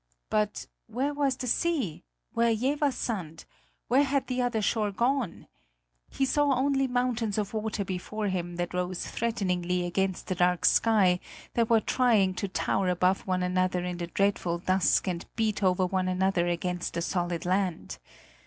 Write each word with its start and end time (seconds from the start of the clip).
But 0.31 0.65
where 0.87 1.13
was 1.13 1.37
the 1.37 1.45
sea? 1.45 2.03
Where 2.33 2.51
Jeverssand? 2.55 3.45
Where 3.87 4.01
had 4.03 4.25
the 4.25 4.41
other 4.41 4.59
shore 4.59 4.89
gone? 4.91 5.45
He 6.09 6.25
saw 6.25 6.55
only 6.55 6.87
mountains 6.87 7.37
of 7.37 7.53
water 7.53 7.85
before 7.85 8.27
him 8.27 8.55
that 8.55 8.73
rose 8.73 9.05
threateningly 9.05 9.85
against 9.85 10.25
the 10.25 10.33
dark 10.33 10.65
sky, 10.65 11.19
that 11.53 11.69
were 11.69 11.81
trying 11.81 12.33
to 12.33 12.47
tower 12.47 12.89
above 12.89 13.27
one 13.27 13.43
another 13.43 13.83
in 13.85 13.97
the 13.99 14.07
dreadful 14.07 14.57
dusk 14.57 15.07
and 15.07 15.27
beat 15.35 15.61
over 15.61 15.85
one 15.85 16.07
another 16.07 16.47
against 16.47 16.95
the 16.95 17.03
solid 17.03 17.45
land. 17.45 17.99